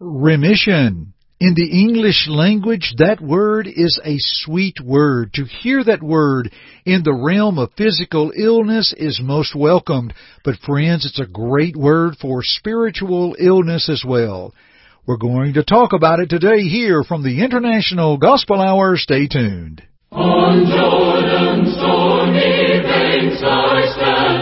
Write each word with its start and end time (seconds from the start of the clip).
Remission. 0.00 1.12
In 1.40 1.52
the 1.54 1.70
English 1.70 2.26
language, 2.26 2.94
that 2.96 3.20
word 3.20 3.66
is 3.66 4.00
a 4.02 4.16
sweet 4.16 4.76
word. 4.82 5.34
To 5.34 5.44
hear 5.44 5.84
that 5.84 6.02
word 6.02 6.50
in 6.86 7.02
the 7.02 7.12
realm 7.12 7.58
of 7.58 7.74
physical 7.76 8.32
illness 8.34 8.94
is 8.96 9.20
most 9.22 9.54
welcomed. 9.54 10.14
But 10.42 10.56
friends, 10.64 11.04
it's 11.04 11.20
a 11.20 11.30
great 11.30 11.76
word 11.76 12.16
for 12.18 12.40
spiritual 12.42 13.36
illness 13.38 13.90
as 13.90 14.02
well. 14.02 14.54
We're 15.06 15.18
going 15.18 15.52
to 15.54 15.64
talk 15.64 15.92
about 15.92 16.20
it 16.20 16.30
today 16.30 16.62
here 16.62 17.04
from 17.04 17.22
the 17.22 17.44
International 17.44 18.16
Gospel 18.16 18.58
Hour. 18.58 18.96
Stay 18.96 19.28
tuned. 19.28 19.82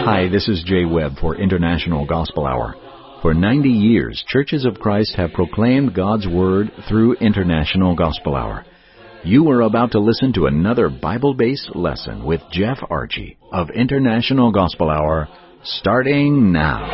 Hi, 0.05 0.29
this 0.29 0.47
is 0.47 0.63
Jay 0.65 0.85
Webb 0.85 1.17
for 1.19 1.35
International 1.35 2.05
Gospel 2.05 2.45
Hour. 2.45 2.75
For 3.21 3.33
90 3.33 3.67
years, 3.67 4.23
Churches 4.29 4.63
of 4.63 4.79
Christ 4.79 5.13
have 5.17 5.33
proclaimed 5.33 5.93
God's 5.93 6.25
Word 6.25 6.71
through 6.87 7.15
International 7.15 7.93
Gospel 7.93 8.33
Hour. 8.33 8.65
You 9.25 9.49
are 9.49 9.59
about 9.61 9.91
to 9.91 9.99
listen 9.99 10.31
to 10.33 10.45
another 10.45 10.87
Bible-based 10.87 11.75
lesson 11.75 12.23
with 12.23 12.39
Jeff 12.49 12.77
Archey 12.89 13.35
of 13.51 13.71
International 13.71 14.53
Gospel 14.53 14.89
Hour, 14.89 15.27
starting 15.63 16.53
now. 16.53 16.85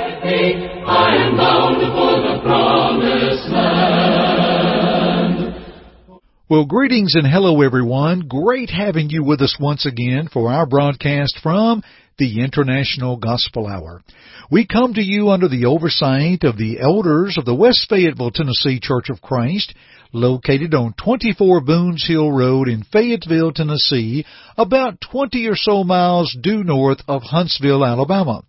Well, 6.47 6.65
greetings 6.65 7.15
and 7.15 7.25
hello 7.25 7.63
everyone. 7.63 8.27
Great 8.27 8.69
having 8.69 9.09
you 9.09 9.23
with 9.23 9.41
us 9.41 9.57
once 9.59 9.87
again 9.87 10.29
for 10.31 10.51
our 10.51 10.67
broadcast 10.67 11.39
from 11.41 11.81
the 12.19 12.43
International 12.43 13.17
Gospel 13.17 13.65
Hour. 13.65 14.03
We 14.51 14.67
come 14.67 14.93
to 14.93 15.01
you 15.01 15.29
under 15.29 15.47
the 15.47 15.65
oversight 15.65 16.43
of 16.43 16.55
the 16.55 16.79
elders 16.79 17.39
of 17.39 17.45
the 17.45 17.55
West 17.55 17.87
Fayetteville, 17.89 18.29
Tennessee 18.29 18.79
Church 18.79 19.09
of 19.09 19.23
Christ, 19.23 19.73
located 20.13 20.75
on 20.75 20.93
24 21.03 21.61
Boones 21.61 22.05
Hill 22.07 22.31
Road 22.31 22.67
in 22.67 22.83
Fayetteville, 22.83 23.51
Tennessee, 23.51 24.23
about 24.55 25.01
20 25.01 25.47
or 25.47 25.55
so 25.55 25.83
miles 25.83 26.37
due 26.39 26.63
north 26.63 27.01
of 27.07 27.23
Huntsville, 27.23 27.83
Alabama. 27.83 28.43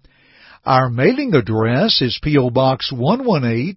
Our 0.67 0.91
mailing 0.91 1.35
address 1.35 2.03
is 2.03 2.21
P.O. 2.23 2.51
Box 2.51 2.93
118, 2.93 3.77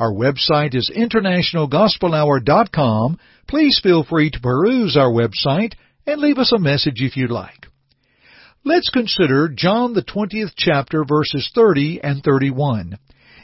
Our 0.00 0.12
website 0.12 0.74
is 0.74 0.90
internationalgospelhour.com. 0.90 3.20
Please 3.46 3.78
feel 3.80 4.02
free 4.02 4.30
to 4.30 4.40
peruse 4.40 4.96
our 4.96 5.12
website 5.12 5.74
and 6.06 6.20
leave 6.20 6.38
us 6.38 6.52
a 6.52 6.58
message 6.58 7.00
if 7.00 7.16
you'd 7.16 7.30
like. 7.30 7.66
Let's 8.64 8.90
consider 8.90 9.48
John 9.48 9.92
the 9.92 10.04
20th 10.04 10.52
chapter 10.56 11.04
verses 11.04 11.50
30 11.54 12.00
and 12.02 12.22
31. 12.22 12.98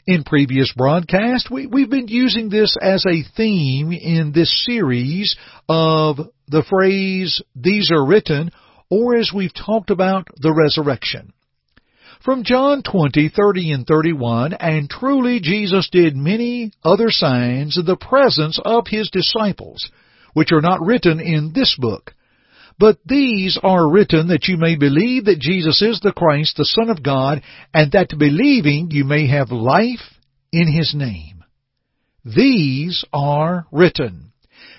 In 0.07 0.25
previous 0.25 0.73
broadcasts, 0.75 1.51
we, 1.51 1.67
we've 1.67 1.91
been 1.91 2.09
using 2.09 2.49
this 2.49 2.77
as 2.81 3.05
a 3.05 3.25
theme 3.37 3.93
in 3.93 4.33
this 4.33 4.65
series 4.65 5.37
of 5.69 6.19
the 6.47 6.63
phrase, 6.63 7.43
these 7.55 7.91
are 7.93 8.07
written, 8.07 8.51
or 8.91 9.17
as 9.17 9.33
we've 9.35 9.53
talked 9.53 9.91
about, 9.91 10.29
the 10.37 10.55
resurrection. 10.55 11.33
From 12.25 12.43
John 12.43 12.83
20, 12.83 13.29
30 13.29 13.73
and 13.73 13.87
31, 13.87 14.55
and 14.55 14.89
truly 14.89 15.41
Jesus 15.41 15.89
did 15.91 16.17
many 16.17 16.73
other 16.83 17.11
signs 17.11 17.77
in 17.77 17.85
the 17.85 17.97
presence 17.97 18.59
of 18.65 18.87
his 18.89 19.11
disciples, 19.11 19.91
which 20.33 20.53
are 20.53 20.61
not 20.61 20.81
written 20.81 21.21
in 21.21 21.53
this 21.53 21.77
book. 21.79 22.15
But 22.79 22.99
these 23.05 23.59
are 23.63 23.91
written 23.91 24.29
that 24.29 24.47
you 24.47 24.57
may 24.57 24.77
believe 24.77 25.25
that 25.25 25.41
Jesus 25.41 25.83
is 25.83 26.01
the 26.01 26.13
Christ, 26.13 26.57
the 26.57 26.65
Son 26.65 26.91
of 26.91 27.03
God, 27.03 27.43
and 27.75 27.91
that 27.93 28.17
believing 28.17 28.91
you 28.93 29.05
may 29.05 29.27
have 29.27 29.51
life 29.51 30.15
in 30.53 30.73
His 30.73 30.95
name. 30.95 31.45
These 32.25 33.05
are 33.13 33.67
written. 33.73 34.33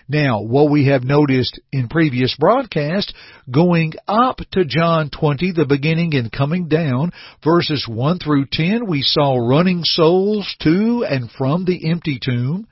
Now, 0.07 0.41
what 0.41 0.71
we 0.71 0.87
have 0.87 1.03
noticed 1.03 1.59
in 1.71 1.87
previous 1.87 2.35
broadcasts, 2.39 3.13
going 3.51 3.93
up 4.07 4.37
to 4.53 4.65
John 4.65 5.09
20, 5.11 5.51
the 5.51 5.65
beginning 5.65 6.15
and 6.15 6.31
coming 6.31 6.67
down, 6.67 7.11
verses 7.43 7.85
1 7.87 8.17
through 8.17 8.47
10, 8.51 8.87
we 8.87 9.03
saw 9.03 9.37
running 9.37 9.83
souls 9.83 10.55
to 10.61 11.05
and 11.07 11.29
from 11.31 11.65
the 11.65 11.91
empty 11.91 12.17
tomb. 12.19 12.67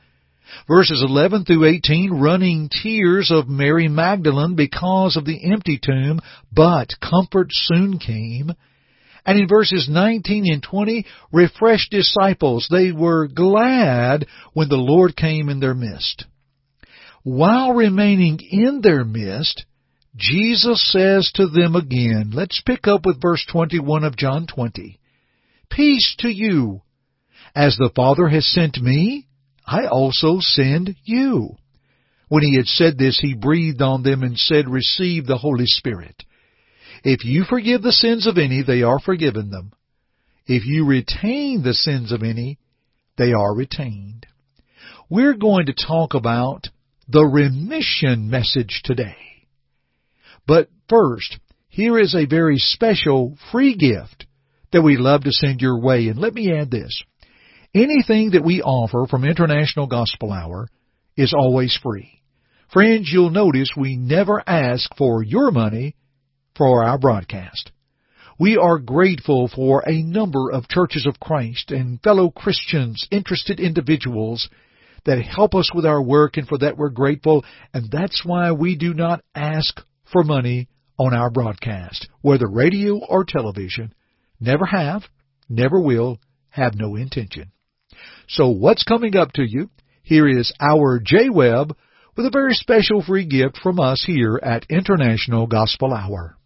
Verses 0.67 1.03
11 1.05 1.45
through 1.45 1.65
18, 1.65 2.11
running 2.11 2.69
tears 2.69 3.31
of 3.31 3.47
Mary 3.47 3.87
Magdalene 3.87 4.55
because 4.55 5.15
of 5.15 5.25
the 5.25 5.51
empty 5.51 5.79
tomb, 5.83 6.19
but 6.51 6.89
comfort 7.01 7.47
soon 7.51 7.99
came. 7.99 8.51
And 9.25 9.39
in 9.39 9.47
verses 9.47 9.89
19 9.89 10.51
and 10.51 10.63
20, 10.63 11.05
refreshed 11.33 11.91
disciples. 11.91 12.67
They 12.71 12.91
were 12.91 13.27
glad 13.27 14.25
when 14.53 14.69
the 14.69 14.77
Lord 14.77 15.17
came 15.17 15.49
in 15.49 15.59
their 15.59 15.73
midst. 15.73 16.25
While 17.23 17.73
remaining 17.73 18.39
in 18.39 18.79
their 18.81 19.03
midst, 19.03 19.65
Jesus 20.15 20.81
says 20.91 21.29
to 21.35 21.47
them 21.47 21.75
again, 21.75 22.31
let's 22.33 22.61
pick 22.65 22.87
up 22.87 23.05
with 23.05 23.21
verse 23.21 23.45
21 23.51 24.05
of 24.05 24.15
John 24.15 24.47
20. 24.47 24.97
Peace 25.69 26.15
to 26.19 26.29
you. 26.29 26.81
As 27.53 27.75
the 27.75 27.91
Father 27.95 28.29
has 28.29 28.47
sent 28.47 28.77
me, 28.77 29.26
I 29.67 29.87
also 29.87 30.37
send 30.39 30.95
you. 31.03 31.57
When 32.29 32.43
he 32.43 32.55
had 32.55 32.67
said 32.67 32.97
this, 32.97 33.19
he 33.21 33.35
breathed 33.35 33.81
on 33.81 34.03
them 34.03 34.23
and 34.23 34.37
said, 34.37 34.69
Receive 34.69 35.25
the 35.25 35.37
Holy 35.37 35.65
Spirit. 35.65 36.23
If 37.03 37.25
you 37.25 37.43
forgive 37.43 37.81
the 37.81 37.91
sins 37.91 38.27
of 38.27 38.37
any, 38.37 38.63
they 38.63 38.81
are 38.81 38.99
forgiven 38.99 39.51
them. 39.51 39.71
If 40.45 40.65
you 40.65 40.85
retain 40.85 41.63
the 41.63 41.73
sins 41.73 42.11
of 42.11 42.23
any, 42.23 42.57
they 43.17 43.33
are 43.33 43.53
retained. 43.53 44.25
We're 45.09 45.35
going 45.35 45.67
to 45.67 45.73
talk 45.73 46.13
about 46.13 46.67
the 47.07 47.25
remission 47.25 48.29
message 48.29 48.81
today. 48.83 49.15
But 50.45 50.69
first, 50.89 51.39
here 51.67 51.99
is 51.99 52.15
a 52.15 52.25
very 52.25 52.57
special 52.57 53.37
free 53.51 53.75
gift 53.75 54.25
that 54.71 54.81
we 54.81 54.97
love 54.97 55.23
to 55.23 55.31
send 55.31 55.61
your 55.61 55.79
way. 55.79 56.07
And 56.07 56.19
let 56.19 56.33
me 56.33 56.53
add 56.53 56.71
this. 56.71 57.03
Anything 57.77 58.31
that 58.31 58.43
we 58.43 58.63
offer 58.63 59.05
from 59.07 59.23
International 59.23 59.85
Gospel 59.85 60.33
Hour 60.33 60.67
is 61.15 61.31
always 61.31 61.77
free. 61.83 62.23
Friends, 62.73 63.07
you'll 63.13 63.29
notice 63.29 63.69
we 63.77 63.95
never 63.95 64.41
ask 64.47 64.89
for 64.97 65.21
your 65.21 65.51
money 65.51 65.95
for 66.55 66.83
our 66.83 66.97
broadcast. 66.97 67.71
We 68.39 68.57
are 68.57 68.79
grateful 68.79 69.47
for 69.47 69.87
a 69.87 70.01
number 70.01 70.51
of 70.51 70.67
churches 70.67 71.05
of 71.05 71.19
Christ 71.19 71.69
and 71.69 72.01
fellow 72.01 72.31
Christians, 72.31 73.07
interested 73.11 73.59
individuals 73.59 74.49
that 75.05 75.21
help 75.21 75.53
us 75.53 75.69
with 75.71 75.85
our 75.85 76.01
work 76.01 76.37
and 76.37 76.47
for 76.47 76.57
that 76.57 76.79
we're 76.79 76.89
grateful 76.89 77.45
and 77.75 77.91
that's 77.91 78.23
why 78.25 78.53
we 78.53 78.75
do 78.75 78.95
not 78.95 79.21
ask 79.35 79.79
for 80.11 80.23
money 80.23 80.67
on 80.97 81.13
our 81.13 81.29
broadcast, 81.29 82.07
whether 82.21 82.49
radio 82.49 82.97
or 83.07 83.23
television. 83.23 83.93
Never 84.39 84.65
have, 84.65 85.03
never 85.47 85.79
will, 85.79 86.17
have 86.49 86.73
no 86.73 86.95
intention. 86.95 87.51
So 88.27 88.49
what's 88.49 88.83
coming 88.83 89.15
up 89.15 89.33
to 89.33 89.43
you? 89.43 89.69
Here 90.03 90.27
is 90.27 90.53
our 90.59 90.99
J 91.03 91.29
Webb 91.29 91.75
with 92.15 92.25
a 92.25 92.31
very 92.31 92.53
special 92.53 93.01
free 93.03 93.25
gift 93.25 93.57
from 93.61 93.79
us 93.79 94.03
here 94.05 94.39
at 94.41 94.65
International 94.69 95.47
Gospel 95.47 95.93
Hour. 95.93 96.37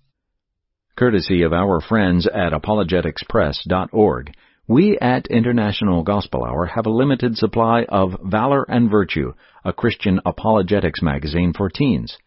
Courtesy 0.97 1.43
of 1.43 1.53
our 1.53 1.79
friends 1.79 2.27
at 2.27 2.51
apologeticspress.org, 2.51 4.33
we 4.67 4.97
at 4.99 5.27
International 5.27 6.03
Gospel 6.03 6.43
Hour 6.43 6.65
have 6.65 6.85
a 6.85 6.91
limited 6.91 7.37
supply 7.37 7.85
of 7.89 8.19
Valor 8.23 8.65
and 8.69 8.89
Virtue, 8.89 9.33
a 9.63 9.73
Christian 9.73 10.19
apologetics 10.25 11.01
magazine 11.01 11.53
for 11.53 11.69
teens. 11.69 12.17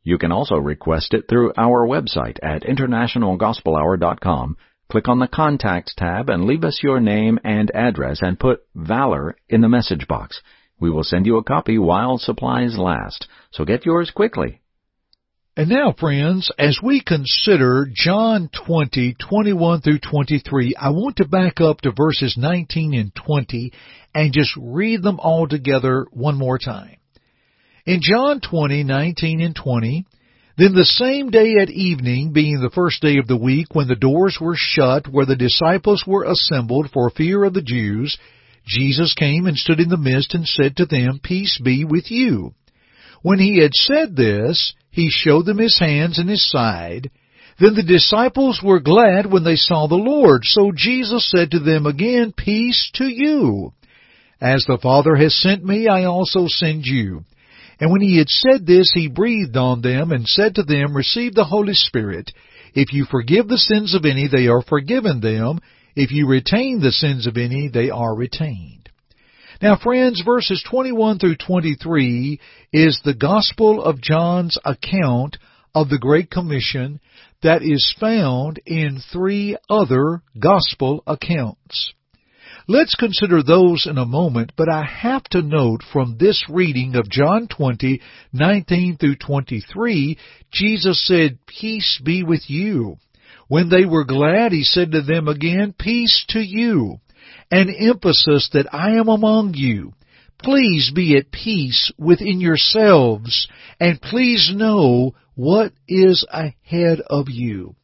You 0.03 0.17
can 0.17 0.31
also 0.31 0.55
request 0.55 1.13
it 1.13 1.25
through 1.27 1.51
our 1.57 1.85
website 1.85 2.39
at 2.41 2.63
internationalgospelhour.com 2.63 4.55
Click 4.91 5.07
on 5.07 5.19
the 5.19 5.27
Contacts 5.29 5.93
tab 5.95 6.29
and 6.29 6.43
leave 6.43 6.65
us 6.65 6.81
your 6.83 6.99
name 6.99 7.39
and 7.45 7.71
address 7.73 8.19
and 8.21 8.37
put 8.37 8.65
Valor 8.75 9.37
in 9.47 9.61
the 9.61 9.69
message 9.69 10.05
box. 10.05 10.41
We 10.81 10.89
will 10.89 11.05
send 11.05 11.25
you 11.25 11.37
a 11.37 11.45
copy 11.45 11.77
while 11.77 12.17
supplies 12.17 12.77
last, 12.77 13.25
so 13.51 13.63
get 13.63 13.85
yours 13.85 14.11
quickly. 14.13 14.59
And 15.55 15.69
now, 15.69 15.95
friends, 15.97 16.51
as 16.59 16.77
we 16.83 16.99
consider 16.99 17.87
John 17.93 18.49
20, 18.65 19.15
21 19.17 19.79
through 19.79 19.99
23, 19.99 20.75
I 20.77 20.89
want 20.89 21.15
to 21.17 21.25
back 21.25 21.61
up 21.61 21.79
to 21.81 21.93
verses 21.95 22.35
19 22.37 22.93
and 22.93 23.15
20 23.15 23.71
and 24.13 24.33
just 24.33 24.51
read 24.57 25.03
them 25.03 25.21
all 25.21 25.47
together 25.47 26.05
one 26.11 26.37
more 26.37 26.59
time. 26.59 26.97
In 27.85 28.01
John 28.03 28.41
20, 28.41 28.83
19 28.83 29.39
and 29.39 29.55
20, 29.55 30.05
then 30.57 30.73
the 30.73 30.85
same 30.85 31.29
day 31.29 31.55
at 31.61 31.69
evening, 31.69 32.33
being 32.33 32.59
the 32.59 32.69
first 32.69 33.01
day 33.01 33.17
of 33.17 33.27
the 33.27 33.37
week, 33.37 33.67
when 33.73 33.87
the 33.87 33.95
doors 33.95 34.37
were 34.39 34.55
shut 34.55 35.07
where 35.07 35.25
the 35.25 35.35
disciples 35.35 36.03
were 36.05 36.25
assembled 36.25 36.89
for 36.91 37.09
fear 37.09 37.43
of 37.43 37.53
the 37.53 37.61
Jews, 37.61 38.17
Jesus 38.65 39.13
came 39.13 39.47
and 39.47 39.57
stood 39.57 39.79
in 39.79 39.89
the 39.89 39.97
midst 39.97 40.35
and 40.35 40.47
said 40.47 40.77
to 40.77 40.85
them, 40.85 41.19
Peace 41.23 41.59
be 41.63 41.85
with 41.85 42.11
you. 42.11 42.53
When 43.21 43.39
he 43.39 43.59
had 43.59 43.73
said 43.73 44.15
this, 44.15 44.73
he 44.89 45.09
showed 45.09 45.45
them 45.45 45.57
his 45.57 45.79
hands 45.79 46.19
and 46.19 46.29
his 46.29 46.49
side. 46.49 47.09
Then 47.59 47.75
the 47.75 47.83
disciples 47.83 48.61
were 48.63 48.79
glad 48.79 49.31
when 49.31 49.43
they 49.43 49.55
saw 49.55 49.87
the 49.87 49.95
Lord. 49.95 50.43
So 50.43 50.71
Jesus 50.75 51.29
said 51.29 51.51
to 51.51 51.59
them 51.59 51.85
again, 51.85 52.33
Peace 52.35 52.89
to 52.95 53.05
you. 53.05 53.73
As 54.41 54.65
the 54.67 54.79
Father 54.81 55.15
has 55.15 55.35
sent 55.35 55.63
me, 55.63 55.87
I 55.87 56.05
also 56.05 56.47
send 56.47 56.85
you. 56.85 57.23
And 57.81 57.91
when 57.91 58.01
he 58.01 58.19
had 58.19 58.29
said 58.29 58.67
this, 58.67 58.91
he 58.93 59.07
breathed 59.07 59.57
on 59.57 59.81
them 59.81 60.11
and 60.11 60.27
said 60.27 60.55
to 60.55 60.63
them, 60.63 60.95
Receive 60.95 61.33
the 61.33 61.43
Holy 61.43 61.73
Spirit. 61.73 62.31
If 62.75 62.93
you 62.93 63.05
forgive 63.05 63.47
the 63.47 63.57
sins 63.57 63.95
of 63.95 64.05
any, 64.05 64.27
they 64.27 64.47
are 64.47 64.61
forgiven 64.61 65.19
them. 65.19 65.59
If 65.95 66.11
you 66.11 66.27
retain 66.27 66.79
the 66.79 66.91
sins 66.91 67.25
of 67.25 67.37
any, 67.37 67.67
they 67.67 67.89
are 67.89 68.15
retained. 68.15 68.89
Now 69.61 69.77
friends, 69.77 70.21
verses 70.23 70.63
21 70.69 71.19
through 71.19 71.37
23 71.37 72.39
is 72.71 73.01
the 73.03 73.15
Gospel 73.15 73.83
of 73.83 73.99
John's 73.99 74.57
account 74.63 75.37
of 75.73 75.89
the 75.89 75.99
Great 75.99 76.29
Commission 76.29 76.99
that 77.41 77.63
is 77.63 77.95
found 77.99 78.59
in 78.65 79.01
three 79.11 79.57
other 79.69 80.21
Gospel 80.39 81.03
accounts. 81.07 81.93
Let's 82.67 82.95
consider 82.95 83.41
those 83.41 83.87
in 83.89 83.97
a 83.97 84.05
moment, 84.05 84.51
but 84.55 84.69
I 84.69 84.83
have 84.83 85.23
to 85.31 85.41
note 85.41 85.81
from 85.91 86.17
this 86.17 86.45
reading 86.47 86.95
of 86.95 87.09
John 87.09 87.47
20, 87.47 88.01
19 88.33 88.97
through 88.97 89.15
23, 89.15 90.17
Jesus 90.51 91.05
said, 91.07 91.39
Peace 91.47 91.99
be 92.03 92.23
with 92.23 92.49
you. 92.49 92.97
When 93.47 93.69
they 93.69 93.85
were 93.85 94.05
glad, 94.05 94.51
he 94.51 94.63
said 94.63 94.91
to 94.91 95.01
them 95.01 95.27
again, 95.27 95.73
Peace 95.77 96.23
to 96.29 96.39
you. 96.39 96.99
An 97.49 97.69
emphasis 97.69 98.49
that 98.53 98.73
I 98.73 98.91
am 98.91 99.07
among 99.07 99.55
you. 99.55 99.93
Please 100.43 100.91
be 100.93 101.17
at 101.17 101.31
peace 101.31 101.91
within 101.97 102.39
yourselves, 102.39 103.47
and 103.79 104.01
please 104.01 104.51
know 104.53 105.13
what 105.35 105.73
is 105.87 106.25
ahead 106.31 106.99
of 107.07 107.29
you. 107.29 107.75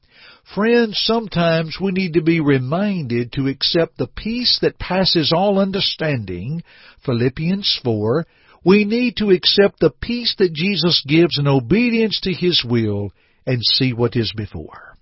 Friends, 0.55 1.01
sometimes 1.03 1.77
we 1.79 1.91
need 1.91 2.13
to 2.13 2.21
be 2.21 2.39
reminded 2.39 3.33
to 3.33 3.47
accept 3.47 3.97
the 3.97 4.07
peace 4.07 4.59
that 4.61 4.79
passes 4.79 5.33
all 5.35 5.59
understanding, 5.59 6.63
Philippians 7.05 7.81
4. 7.83 8.25
We 8.63 8.85
need 8.85 9.17
to 9.17 9.31
accept 9.31 9.79
the 9.79 9.91
peace 10.01 10.35
that 10.39 10.53
Jesus 10.53 11.03
gives 11.05 11.37
in 11.37 11.47
obedience 11.47 12.21
to 12.21 12.31
His 12.31 12.63
will 12.63 13.11
and 13.45 13.61
see 13.61 13.91
what 13.91 14.15
is 14.15 14.31
before. 14.35 14.95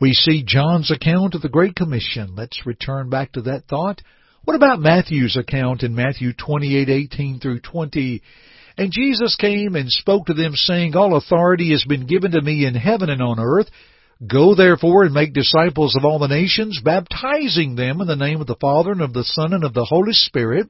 We 0.00 0.12
see 0.12 0.44
John's 0.46 0.90
account 0.90 1.34
of 1.34 1.40
the 1.40 1.48
Great 1.48 1.74
Commission. 1.74 2.34
Let's 2.36 2.66
return 2.66 3.08
back 3.08 3.32
to 3.32 3.42
that 3.42 3.64
thought. 3.68 4.02
What 4.44 4.54
about 4.54 4.80
Matthew's 4.80 5.36
account 5.36 5.82
in 5.82 5.94
Matthew 5.94 6.34
28:18 6.34 7.40
through 7.40 7.60
20? 7.60 8.22
And 8.76 8.92
Jesus 8.92 9.34
came 9.34 9.74
and 9.76 9.90
spoke 9.90 10.26
to 10.26 10.34
them 10.34 10.54
saying, 10.54 10.94
All 10.94 11.16
authority 11.16 11.70
has 11.70 11.84
been 11.84 12.06
given 12.06 12.32
to 12.32 12.42
me 12.42 12.66
in 12.66 12.74
heaven 12.74 13.08
and 13.08 13.22
on 13.22 13.40
earth. 13.40 13.70
Go 14.26 14.56
therefore 14.56 15.04
and 15.04 15.14
make 15.14 15.32
disciples 15.32 15.94
of 15.94 16.04
all 16.04 16.18
the 16.18 16.26
nations, 16.26 16.80
baptizing 16.82 17.76
them 17.76 18.00
in 18.00 18.08
the 18.08 18.16
name 18.16 18.40
of 18.40 18.48
the 18.48 18.56
Father 18.56 18.90
and 18.90 19.00
of 19.00 19.12
the 19.12 19.22
Son 19.22 19.52
and 19.52 19.62
of 19.62 19.74
the 19.74 19.84
Holy 19.84 20.12
Spirit, 20.12 20.68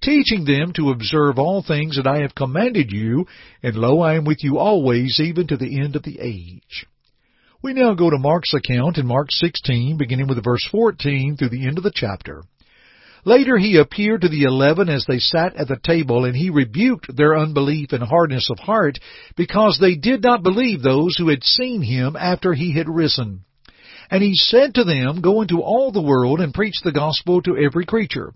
teaching 0.00 0.44
them 0.44 0.72
to 0.74 0.90
observe 0.90 1.38
all 1.38 1.60
things 1.62 1.96
that 1.96 2.06
I 2.06 2.20
have 2.20 2.36
commanded 2.36 2.92
you, 2.92 3.26
and 3.64 3.74
lo, 3.74 4.00
I 4.00 4.14
am 4.14 4.24
with 4.24 4.44
you 4.44 4.58
always, 4.58 5.18
even 5.18 5.48
to 5.48 5.56
the 5.56 5.80
end 5.80 5.96
of 5.96 6.04
the 6.04 6.20
age. 6.20 6.86
We 7.62 7.72
now 7.72 7.94
go 7.94 8.10
to 8.10 8.18
Mark's 8.18 8.54
account 8.54 8.98
in 8.98 9.06
Mark 9.06 9.32
16, 9.32 9.96
beginning 9.96 10.28
with 10.28 10.44
verse 10.44 10.66
14 10.70 11.36
through 11.36 11.48
the 11.48 11.66
end 11.66 11.78
of 11.78 11.84
the 11.84 11.92
chapter. 11.92 12.44
Later 13.24 13.56
he 13.56 13.76
appeared 13.76 14.20
to 14.20 14.28
the 14.28 14.42
eleven 14.42 14.88
as 14.90 15.06
they 15.06 15.18
sat 15.18 15.56
at 15.56 15.68
the 15.68 15.78
table, 15.82 16.26
and 16.26 16.36
he 16.36 16.50
rebuked 16.50 17.16
their 17.16 17.36
unbelief 17.36 17.92
and 17.92 18.02
hardness 18.02 18.50
of 18.50 18.58
heart, 18.58 18.98
because 19.34 19.78
they 19.80 19.94
did 19.94 20.22
not 20.22 20.42
believe 20.42 20.82
those 20.82 21.16
who 21.16 21.28
had 21.28 21.42
seen 21.42 21.80
him 21.80 22.16
after 22.16 22.52
he 22.52 22.72
had 22.72 22.88
risen. 22.88 23.44
And 24.10 24.22
he 24.22 24.34
said 24.34 24.74
to 24.74 24.84
them, 24.84 25.22
Go 25.22 25.40
into 25.40 25.62
all 25.62 25.90
the 25.90 26.02
world 26.02 26.40
and 26.40 26.52
preach 26.52 26.74
the 26.82 26.92
gospel 26.92 27.40
to 27.42 27.56
every 27.56 27.86
creature. 27.86 28.34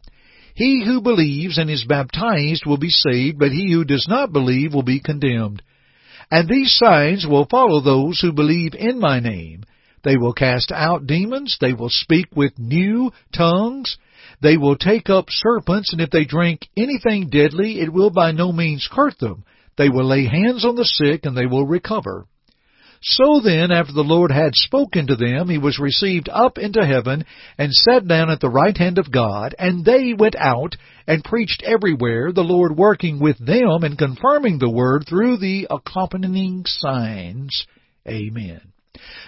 He 0.54 0.82
who 0.84 1.02
believes 1.02 1.58
and 1.58 1.70
is 1.70 1.84
baptized 1.84 2.64
will 2.64 2.78
be 2.78 2.88
saved, 2.88 3.38
but 3.38 3.52
he 3.52 3.70
who 3.70 3.84
does 3.84 4.06
not 4.08 4.32
believe 4.32 4.72
will 4.72 4.82
be 4.82 5.00
condemned. 5.00 5.62
And 6.30 6.48
these 6.48 6.74
signs 6.74 7.26
will 7.26 7.46
follow 7.46 7.80
those 7.80 8.20
who 8.20 8.32
believe 8.32 8.74
in 8.74 8.98
my 8.98 9.20
name. 9.20 9.64
They 10.02 10.16
will 10.16 10.32
cast 10.32 10.72
out 10.72 11.06
demons, 11.06 11.58
they 11.60 11.74
will 11.74 11.90
speak 11.90 12.26
with 12.34 12.58
new 12.58 13.12
tongues, 13.34 13.98
they 14.40 14.56
will 14.56 14.76
take 14.76 15.10
up 15.10 15.26
serpents, 15.28 15.92
and 15.92 16.00
if 16.00 16.10
they 16.10 16.24
drink 16.24 16.68
anything 16.76 17.28
deadly, 17.28 17.80
it 17.80 17.92
will 17.92 18.10
by 18.10 18.32
no 18.32 18.52
means 18.52 18.88
hurt 18.90 19.18
them. 19.18 19.44
They 19.76 19.88
will 19.88 20.06
lay 20.06 20.26
hands 20.26 20.64
on 20.64 20.76
the 20.76 20.84
sick, 20.84 21.24
and 21.24 21.36
they 21.36 21.46
will 21.46 21.66
recover. 21.66 22.26
So 23.00 23.40
then, 23.40 23.70
after 23.70 23.92
the 23.92 24.02
Lord 24.02 24.32
had 24.32 24.54
spoken 24.54 25.06
to 25.06 25.16
them, 25.16 25.48
he 25.48 25.58
was 25.58 25.78
received 25.78 26.28
up 26.28 26.58
into 26.58 26.84
heaven, 26.84 27.24
and 27.56 27.72
sat 27.72 28.06
down 28.06 28.28
at 28.28 28.40
the 28.40 28.50
right 28.50 28.76
hand 28.76 28.98
of 28.98 29.12
God, 29.12 29.54
and 29.58 29.84
they 29.84 30.14
went 30.14 30.34
out, 30.36 30.76
and 31.06 31.22
preached 31.22 31.62
everywhere, 31.64 32.32
the 32.32 32.42
Lord 32.42 32.76
working 32.76 33.20
with 33.20 33.38
them, 33.38 33.84
and 33.84 33.96
confirming 33.96 34.58
the 34.58 34.70
word 34.70 35.04
through 35.08 35.38
the 35.38 35.68
accompanying 35.70 36.64
signs. 36.66 37.66
Amen. 38.06 38.72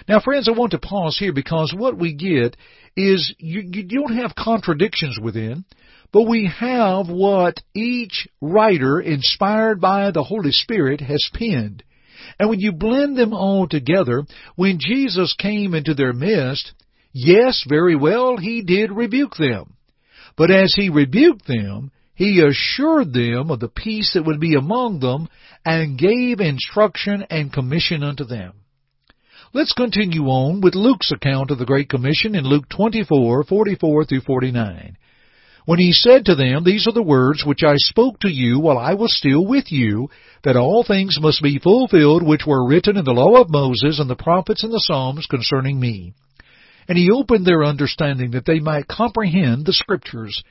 Now, 0.07 0.19
friends, 0.19 0.47
I 0.47 0.51
want 0.51 0.71
to 0.71 0.79
pause 0.79 1.17
here 1.19 1.33
because 1.33 1.73
what 1.75 1.97
we 1.97 2.13
get 2.13 2.57
is 2.95 3.33
you, 3.37 3.61
you 3.61 3.83
don't 3.83 4.17
have 4.17 4.35
contradictions 4.35 5.19
within, 5.21 5.65
but 6.11 6.23
we 6.23 6.51
have 6.59 7.07
what 7.07 7.57
each 7.73 8.27
writer, 8.41 8.99
inspired 8.99 9.79
by 9.79 10.11
the 10.11 10.23
Holy 10.23 10.51
Spirit, 10.51 11.01
has 11.01 11.29
penned. 11.33 11.83
And 12.39 12.49
when 12.49 12.59
you 12.59 12.71
blend 12.71 13.17
them 13.17 13.33
all 13.33 13.67
together, 13.67 14.23
when 14.55 14.79
Jesus 14.79 15.35
came 15.37 15.73
into 15.73 15.93
their 15.93 16.13
midst, 16.13 16.73
yes, 17.13 17.65
very 17.67 17.95
well, 17.95 18.37
he 18.37 18.61
did 18.61 18.91
rebuke 18.91 19.35
them. 19.37 19.75
But 20.37 20.51
as 20.51 20.73
he 20.75 20.89
rebuked 20.89 21.47
them, 21.47 21.91
he 22.13 22.41
assured 22.41 23.13
them 23.13 23.49
of 23.49 23.59
the 23.59 23.67
peace 23.67 24.13
that 24.13 24.25
would 24.25 24.39
be 24.39 24.55
among 24.55 24.99
them 24.99 25.27
and 25.65 25.97
gave 25.97 26.39
instruction 26.39 27.25
and 27.29 27.51
commission 27.51 28.03
unto 28.03 28.25
them. 28.25 28.53
Let's 29.53 29.73
continue 29.73 30.27
on 30.27 30.61
with 30.61 30.75
Luke's 30.75 31.11
account 31.11 31.51
of 31.51 31.57
the 31.57 31.65
Great 31.65 31.89
Commission 31.89 32.35
in 32.35 32.45
Luke 32.45 32.69
24, 32.69 33.43
44 33.43 34.05
through 34.05 34.21
49. 34.21 34.97
When 35.65 35.77
he 35.77 35.91
said 35.91 36.23
to 36.25 36.35
them, 36.35 36.63
These 36.63 36.87
are 36.87 36.93
the 36.93 37.03
words 37.03 37.43
which 37.45 37.61
I 37.61 37.75
spoke 37.75 38.21
to 38.21 38.29
you 38.29 38.61
while 38.61 38.77
I 38.77 38.93
was 38.93 39.13
still 39.13 39.45
with 39.45 39.69
you, 39.69 40.07
that 40.45 40.55
all 40.55 40.85
things 40.85 41.19
must 41.19 41.43
be 41.43 41.59
fulfilled 41.59 42.23
which 42.23 42.45
were 42.47 42.65
written 42.65 42.95
in 42.95 43.03
the 43.03 43.11
law 43.11 43.41
of 43.41 43.49
Moses 43.49 43.99
and 43.99 44.09
the 44.09 44.15
prophets 44.15 44.63
and 44.63 44.71
the 44.71 44.79
Psalms 44.79 45.27
concerning 45.29 45.77
me. 45.77 46.13
And 46.87 46.97
he 46.97 47.11
opened 47.11 47.45
their 47.45 47.65
understanding 47.65 48.31
that 48.31 48.45
they 48.45 48.61
might 48.61 48.87
comprehend 48.87 49.65
the 49.65 49.73
Scriptures. 49.73 50.41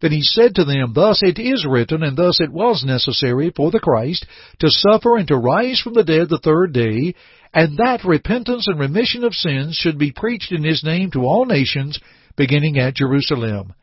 Then 0.00 0.10
he 0.10 0.22
said 0.22 0.56
to 0.56 0.64
them, 0.64 0.92
Thus 0.94 1.22
it 1.22 1.38
is 1.38 1.64
written, 1.64 2.02
and 2.02 2.16
thus 2.16 2.40
it 2.40 2.52
was 2.52 2.84
necessary 2.84 3.52
for 3.54 3.70
the 3.70 3.80
Christ 3.80 4.26
to 4.58 4.68
suffer 4.68 5.16
and 5.16 5.28
to 5.28 5.36
rise 5.36 5.80
from 5.80 5.94
the 5.94 6.04
dead 6.04 6.28
the 6.28 6.38
third 6.38 6.72
day, 6.72 7.14
and 7.52 7.78
that 7.78 8.04
repentance 8.04 8.66
and 8.66 8.78
remission 8.78 9.24
of 9.24 9.34
sins 9.34 9.76
should 9.76 9.98
be 9.98 10.12
preached 10.12 10.52
in 10.52 10.64
his 10.64 10.84
name 10.84 11.10
to 11.12 11.20
all 11.20 11.46
nations, 11.46 11.98
beginning 12.36 12.78
at 12.78 12.96
Jerusalem. 12.96 13.74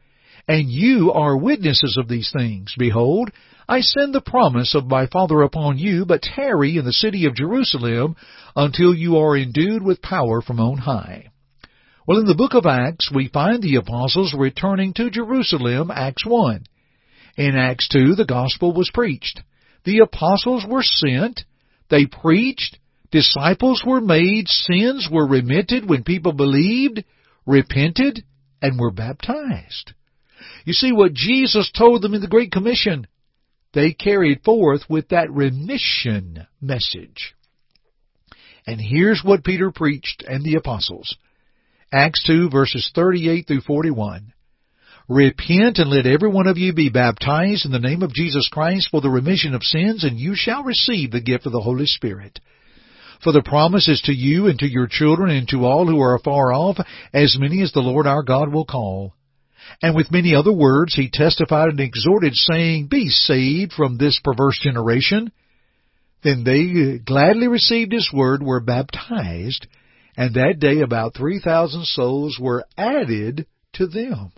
And 0.48 0.70
you 0.70 1.12
are 1.12 1.38
witnesses 1.38 1.98
of 1.98 2.08
these 2.08 2.32
things. 2.32 2.74
Behold, 2.78 3.32
I 3.68 3.82
send 3.82 4.14
the 4.14 4.22
promise 4.22 4.76
of 4.76 4.86
my 4.86 5.08
Father 5.08 5.42
upon 5.42 5.80
you, 5.80 6.06
but 6.06 6.22
tarry 6.22 6.78
in 6.78 6.86
the 6.86 6.94
city 6.94 7.26
of 7.26 7.36
Jerusalem 7.36 8.16
until 8.56 8.94
you 8.94 9.18
are 9.18 9.36
endued 9.36 9.82
with 9.82 10.04
power 10.04 10.42
from 10.42 10.60
on 10.60 10.78
high. 10.78 11.30
Well, 12.08 12.20
in 12.20 12.28
the 12.28 12.36
book 12.36 12.54
of 12.54 12.68
Acts, 12.68 13.12
we 13.12 13.30
find 13.30 13.64
the 13.64 13.78
apostles 13.78 14.36
returning 14.38 14.94
to 14.94 15.10
Jerusalem, 15.10 15.90
Acts 15.90 16.24
1. 16.24 16.64
In 17.38 17.58
Acts 17.58 17.90
2, 17.90 18.14
the 18.14 18.26
gospel 18.26 18.74
was 18.74 18.92
preached. 18.94 19.42
The 19.84 20.00
apostles 20.00 20.64
were 20.68 20.84
sent, 20.84 21.44
they 21.90 22.06
preached, 22.06 22.78
Disciples 23.12 23.84
were 23.86 24.02
made, 24.02 24.48
sins 24.48 25.08
were 25.12 25.28
remitted 25.28 25.88
when 25.88 26.04
people 26.04 26.34
believed, 26.34 27.04
repented, 27.46 28.24
and 28.62 28.80
were 28.80 28.92
baptized. 28.92 29.94
You 30.66 30.74
see 30.74 30.92
what 30.92 31.14
Jesus 31.14 31.72
told 31.72 32.02
them 32.02 32.14
in 32.14 32.22
the 32.22 32.28
Great 32.28 32.52
Commission, 32.52 33.08
they 33.74 33.94
carried 33.94 34.44
forth 34.44 34.90
with 34.90 35.10
that 35.10 35.32
remission 35.32 36.48
message. 36.62 37.36
And 38.66 38.82
here's 38.82 39.22
what 39.24 39.44
Peter 39.44 39.72
preached 39.72 40.24
and 40.28 40.44
the 40.44 40.56
apostles. 40.56 41.16
Acts 41.92 42.24
2 42.26 42.50
verses 42.50 42.92
38 42.96 43.46
through 43.48 43.62
41. 43.62 44.34
Repent 45.08 45.78
and 45.78 45.90
let 45.92 46.08
every 46.08 46.30
one 46.30 46.48
of 46.48 46.58
you 46.58 46.74
be 46.74 46.90
baptized 46.90 47.66
in 47.66 47.72
the 47.72 47.80
name 47.80 48.02
of 48.02 48.14
Jesus 48.14 48.50
Christ 48.52 48.88
for 48.90 49.02
the 49.02 49.10
remission 49.10 49.54
of 49.54 49.62
sins, 49.62 50.04
and 50.04 50.20
you 50.20 50.34
shall 50.36 50.64
receive 50.64 51.12
the 51.12 51.22
gift 51.22 51.46
of 51.46 51.52
the 51.52 51.62
Holy 51.62 51.86
Spirit. 51.86 52.40
For 53.26 53.32
the 53.32 53.42
promise 53.42 53.88
is 53.88 54.02
to 54.02 54.14
you 54.14 54.46
and 54.46 54.60
to 54.60 54.72
your 54.72 54.86
children 54.86 55.32
and 55.32 55.48
to 55.50 55.66
all 55.66 55.88
who 55.88 56.00
are 56.00 56.14
afar 56.14 56.54
off, 56.54 56.78
as 57.12 57.40
many 57.40 57.64
as 57.64 57.72
the 57.72 57.80
Lord 57.80 58.06
our 58.06 58.22
God 58.22 58.54
will 58.54 58.66
call. 58.66 59.16
And 59.82 59.96
with 59.96 60.12
many 60.12 60.36
other 60.36 60.54
words 60.54 60.94
he 60.94 61.10
testified 61.12 61.70
and 61.70 61.80
exhorted, 61.80 62.36
saying, 62.36 62.86
Be 62.86 63.10
saved 63.10 63.74
from 63.74 63.98
this 63.98 64.22
perverse 64.24 64.60
generation. 64.62 65.32
Then 66.24 66.44
they 66.44 67.00
gladly 67.00 67.48
received 67.48 67.94
his 67.94 68.12
word, 68.14 68.44
were 68.44 68.60
baptized, 68.60 69.66
and 70.16 70.36
that 70.36 70.60
day 70.60 70.82
about 70.82 71.16
3,000 71.16 71.84
souls 71.84 72.38
were 72.40 72.66
added 72.78 73.48
to 73.74 73.88
them. 73.88 74.34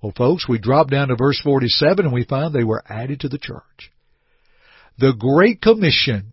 Well, 0.00 0.14
folks, 0.16 0.48
we 0.48 0.58
drop 0.58 0.88
down 0.88 1.08
to 1.08 1.16
verse 1.16 1.38
47 1.44 2.06
and 2.06 2.14
we 2.14 2.24
find 2.24 2.54
they 2.54 2.64
were 2.64 2.84
added 2.88 3.20
to 3.20 3.28
the 3.28 3.36
church. 3.36 3.92
The 4.98 5.12
Great 5.12 5.60
Commission 5.60 6.32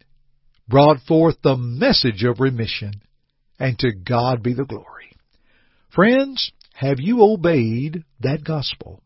brought 0.68 1.00
forth 1.02 1.36
the 1.42 1.58
message 1.58 2.24
of 2.24 2.40
remission, 2.40 2.94
and 3.60 3.78
to 3.80 3.92
God 3.92 4.42
be 4.42 4.54
the 4.54 4.66
glory. 4.66 5.12
Friends, 5.90 6.52
have 6.74 7.00
you 7.00 7.22
obeyed 7.22 8.04
that 8.22 8.44
gospel? 8.44 9.02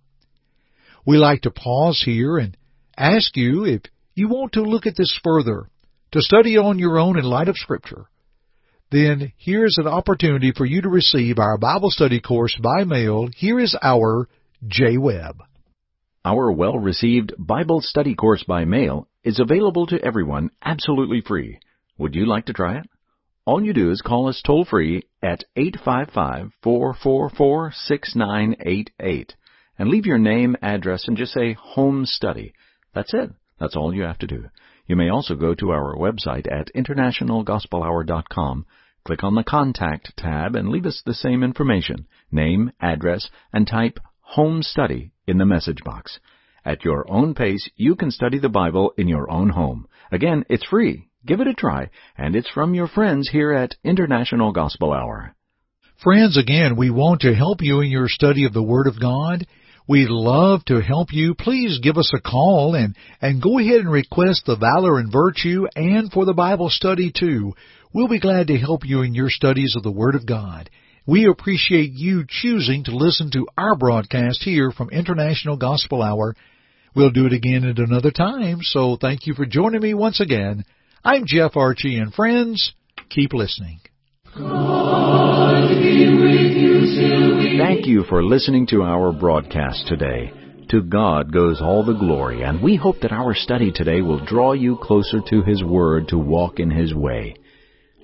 We 1.05 1.17
like 1.17 1.41
to 1.41 1.51
pause 1.51 2.01
here 2.05 2.37
and 2.37 2.57
ask 2.97 3.35
you 3.35 3.65
if 3.65 3.81
you 4.13 4.29
want 4.29 4.53
to 4.53 4.61
look 4.61 4.85
at 4.85 4.97
this 4.97 5.17
further, 5.23 5.69
to 6.11 6.21
study 6.21 6.57
on 6.57 6.79
your 6.79 6.97
own 6.97 7.17
in 7.17 7.25
light 7.25 7.49
of 7.49 7.57
Scripture. 7.57 8.05
Then 8.89 9.33
here's 9.37 9.77
an 9.77 9.87
opportunity 9.87 10.53
for 10.55 10.65
you 10.65 10.81
to 10.81 10.89
receive 10.89 11.39
our 11.39 11.57
Bible 11.57 11.89
study 11.89 12.21
course 12.21 12.57
by 12.61 12.85
mail. 12.85 13.27
Here 13.35 13.59
is 13.59 13.75
our 13.81 14.29
J. 14.65 14.97
Our 16.29 16.51
well 16.51 16.77
received 16.77 17.31
Bible 17.39 17.79
study 17.79 18.13
course 18.13 18.43
by 18.43 18.65
mail 18.65 19.07
is 19.23 19.39
available 19.39 19.87
to 19.87 20.03
everyone 20.03 20.49
absolutely 20.61 21.21
free. 21.21 21.57
Would 21.97 22.15
you 22.15 22.25
like 22.25 22.47
to 22.47 22.53
try 22.53 22.79
it? 22.79 22.89
All 23.45 23.63
you 23.63 23.71
do 23.71 23.91
is 23.91 24.01
call 24.01 24.27
us 24.27 24.41
toll 24.45 24.65
free 24.65 25.03
at 25.23 25.45
855 25.55 26.51
444 26.61 27.71
6988 27.73 29.35
and 29.79 29.87
leave 29.87 30.05
your 30.05 30.17
name, 30.17 30.57
address, 30.61 31.07
and 31.07 31.15
just 31.15 31.31
say 31.31 31.53
home 31.53 32.05
study. 32.05 32.51
That's 32.93 33.13
it. 33.13 33.29
That's 33.57 33.77
all 33.77 33.95
you 33.95 34.03
have 34.03 34.19
to 34.19 34.27
do. 34.27 34.49
You 34.85 34.97
may 34.97 35.07
also 35.07 35.33
go 35.33 35.55
to 35.55 35.71
our 35.71 35.95
website 35.95 36.51
at 36.51 36.73
internationalgospelhour.com, 36.75 38.65
click 39.05 39.23
on 39.23 39.35
the 39.35 39.45
Contact 39.45 40.11
tab, 40.17 40.57
and 40.57 40.67
leave 40.67 40.87
us 40.87 41.01
the 41.05 41.13
same 41.13 41.41
information 41.41 42.05
name, 42.33 42.73
address, 42.81 43.29
and 43.53 43.65
type 43.65 43.97
Home 44.35 44.61
Study 44.61 45.13
in 45.27 45.37
the 45.37 45.45
message 45.45 45.83
box. 45.83 46.19
At 46.65 46.83
your 46.83 47.09
own 47.09 47.33
pace, 47.33 47.69
you 47.75 47.95
can 47.95 48.11
study 48.11 48.39
the 48.39 48.49
Bible 48.49 48.93
in 48.97 49.07
your 49.07 49.29
own 49.29 49.49
home. 49.49 49.87
Again, 50.11 50.45
it's 50.49 50.65
free. 50.65 51.07
Give 51.25 51.41
it 51.41 51.47
a 51.47 51.53
try, 51.53 51.89
and 52.17 52.35
it's 52.35 52.49
from 52.49 52.73
your 52.73 52.87
friends 52.87 53.29
here 53.29 53.51
at 53.51 53.75
International 53.83 54.51
Gospel 54.51 54.93
Hour. 54.93 55.35
Friends, 56.03 56.37
again, 56.37 56.75
we 56.77 56.89
want 56.89 57.21
to 57.21 57.33
help 57.33 57.61
you 57.61 57.81
in 57.81 57.89
your 57.89 58.07
study 58.07 58.45
of 58.45 58.53
the 58.53 58.63
Word 58.63 58.87
of 58.87 58.99
God. 58.99 59.45
We'd 59.87 60.09
love 60.09 60.63
to 60.65 60.81
help 60.81 61.11
you. 61.11 61.33
Please 61.33 61.79
give 61.81 61.97
us 61.97 62.11
a 62.13 62.21
call 62.21 62.75
and, 62.75 62.95
and 63.21 63.41
go 63.41 63.57
ahead 63.57 63.79
and 63.79 63.91
request 63.91 64.43
the 64.45 64.57
Valor 64.57 64.99
and 64.99 65.11
Virtue 65.11 65.65
and 65.75 66.11
for 66.11 66.25
the 66.25 66.33
Bible 66.33 66.69
study 66.69 67.11
too. 67.17 67.53
We'll 67.93 68.09
be 68.09 68.19
glad 68.19 68.47
to 68.47 68.57
help 68.57 68.85
you 68.85 69.01
in 69.01 69.15
your 69.15 69.29
studies 69.29 69.75
of 69.75 69.83
the 69.83 69.91
Word 69.91 70.15
of 70.15 70.25
God. 70.25 70.69
We 71.07 71.25
appreciate 71.25 71.93
you 71.93 72.25
choosing 72.27 72.83
to 72.83 72.91
listen 72.91 73.31
to 73.31 73.47
our 73.57 73.77
broadcast 73.77 74.43
here 74.43 74.71
from 74.71 74.89
International 74.89 75.55
Gospel 75.55 76.03
Hour. 76.03 76.35
We'll 76.93 77.11
do 77.11 77.25
it 77.27 77.31
again 77.31 77.63
at 77.63 77.79
another 77.79 78.11
time, 78.11 78.57
so 78.61 78.97
thank 78.99 79.25
you 79.25 79.33
for 79.33 79.45
joining 79.45 79.79
me 79.79 79.93
once 79.93 80.19
again. 80.19 80.65
I'm 81.05 81.23
Jeff 81.25 81.53
Archey, 81.53 82.01
and 82.01 82.13
friends, 82.13 82.73
keep 83.09 83.31
listening. 83.31 83.79
Thank 87.57 87.87
you 87.87 88.03
for 88.09 88.21
listening 88.21 88.67
to 88.67 88.83
our 88.83 89.13
broadcast 89.13 89.87
today. 89.87 90.33
To 90.71 90.81
God 90.81 91.31
goes 91.31 91.61
all 91.61 91.85
the 91.85 91.97
glory, 91.97 92.41
and 92.43 92.61
we 92.61 92.75
hope 92.75 92.99
that 92.99 93.13
our 93.13 93.33
study 93.33 93.71
today 93.71 94.01
will 94.01 94.25
draw 94.25 94.51
you 94.51 94.77
closer 94.81 95.19
to 95.29 95.41
His 95.43 95.63
Word 95.63 96.09
to 96.09 96.17
walk 96.17 96.59
in 96.59 96.69
His 96.69 96.93
way. 96.93 97.35